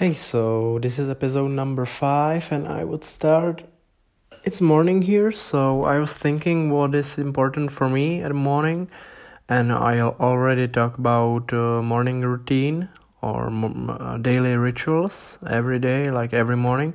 [0.00, 3.64] Hey, so this is episode number five, and I would start.
[4.44, 8.88] It's morning here, so I was thinking what is important for me at morning,
[9.46, 12.88] and I already talk about uh, morning routine
[13.20, 16.94] or uh, daily rituals every day, like every morning.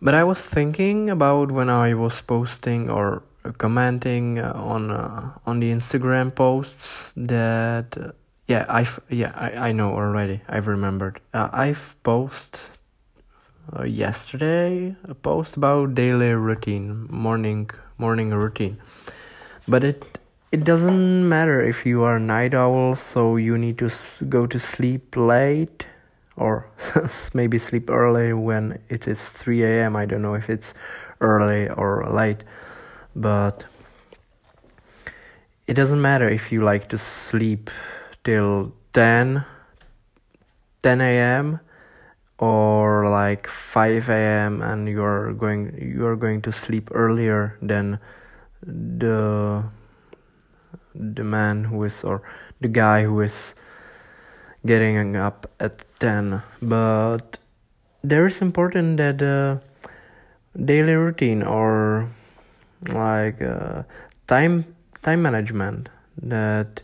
[0.00, 3.24] But I was thinking about when I was posting or
[3.58, 8.14] commenting on uh, on the Instagram posts that
[8.48, 10.40] yeah i've yeah i, I know already.
[10.48, 11.20] I've remembered.
[11.32, 12.62] Uh, i've posted
[13.78, 18.78] uh, yesterday a post about daily routine morning morning routine.
[19.68, 20.18] But it
[20.50, 23.90] it doesn't matter if you are a night owl so you need to
[24.28, 25.86] go to sleep late
[26.36, 26.66] or
[27.34, 30.72] maybe sleep early when it is 3 a.m i don't know if it's
[31.20, 32.44] early or late
[33.14, 33.64] but
[35.66, 37.70] it doesn't matter if you like to sleep
[38.24, 39.44] till 10
[40.82, 41.60] 10 a.m
[42.38, 47.98] or like 5 a.m and you're going you're going to sleep earlier than
[48.62, 49.64] the
[50.94, 52.22] the man who is or
[52.60, 53.54] the guy who is
[54.66, 57.38] getting up at 10 but
[58.02, 59.58] there is important that uh,
[60.64, 62.08] daily routine or
[62.88, 63.82] like uh,
[64.26, 64.64] time
[65.02, 65.88] time management
[66.20, 66.82] that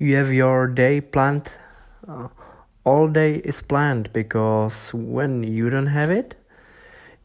[0.00, 1.52] you have your day planned
[2.08, 2.26] uh,
[2.84, 6.34] all day is planned because when you don't have it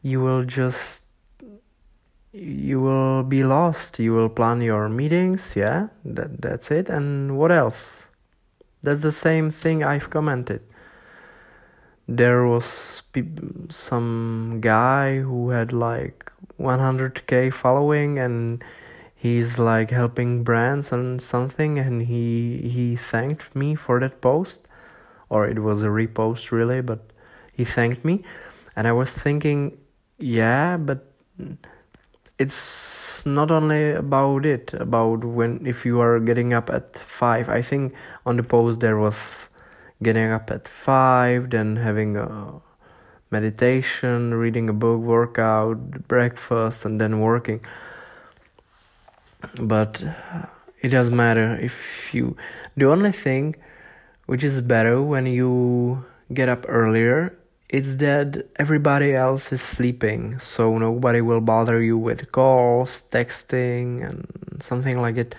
[0.02, 1.02] you will just
[2.36, 3.98] you will be lost.
[3.98, 6.88] You will plan your meetings yeah that that's it.
[6.88, 8.08] And what else?
[8.82, 10.62] That's the same thing i've commented.
[12.08, 13.02] There was
[13.70, 18.62] some guy who had like 100k following and
[19.26, 22.24] he's like helping brands and something and he
[22.74, 24.66] he thanked me for that post.
[25.28, 27.00] Or it was a repost really but
[27.52, 28.22] he thanked me.
[28.76, 29.60] And i was thinking
[30.18, 31.00] yeah but
[32.38, 37.62] it's not only about it about when if you are getting up at 5 i
[37.62, 37.94] think
[38.26, 39.48] on the post there was
[40.02, 42.60] getting up at 5 then having a
[43.30, 47.64] meditation reading a book workout breakfast and then working
[49.60, 50.02] but
[50.82, 51.74] it doesn't matter if
[52.12, 52.36] you
[52.76, 53.54] the only thing
[54.26, 57.36] which is better when you get up earlier
[57.68, 60.38] it's that everybody else is sleeping.
[60.38, 65.34] So nobody will bother you with calls texting and something like it.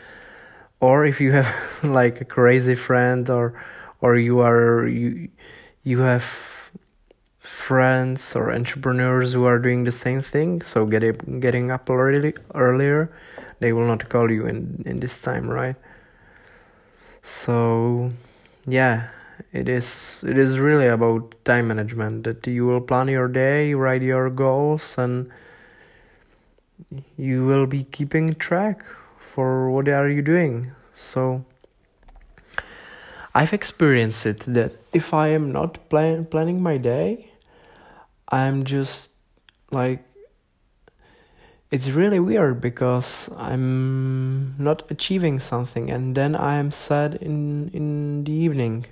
[0.79, 1.47] Or if you have
[1.83, 3.61] like a crazy friend or
[4.01, 5.29] or you are you
[5.83, 6.66] you have
[7.47, 12.33] friends or entrepreneurs who are doing the same thing so get getting getting up early
[12.53, 13.09] earlier
[13.59, 15.77] they will not call you in in this time right?
[17.21, 18.11] So
[18.67, 19.07] yeah
[19.53, 24.01] it is it is really about time management that you will plan your day write
[24.01, 25.31] your goals and
[27.15, 28.83] you will be keeping track
[29.33, 30.71] for what are you doing.
[30.93, 31.45] So
[33.35, 37.29] i've experienced it that if i am not plan- planning my day
[38.29, 39.11] i'm just
[39.71, 40.03] like
[41.69, 48.23] it's really weird because I'm not achieving something and then I am sad in in
[48.23, 48.85] the evening.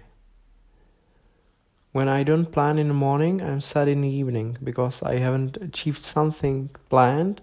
[1.93, 5.55] When I don't plan in the morning, I'm sad in the evening because I haven't
[5.57, 7.39] achieved something planned.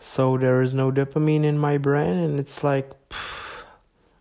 [0.00, 3.62] So there is no dopamine in my brain and it's like pff,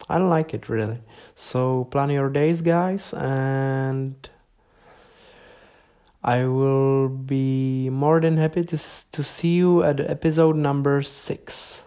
[0.07, 0.99] I don't like it really.
[1.33, 4.29] So plan your days guys and
[6.25, 8.77] I will be more than happy to
[9.11, 11.84] to see you at episode number 6.